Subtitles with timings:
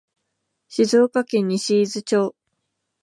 [0.67, 2.35] 静岡県西伊豆町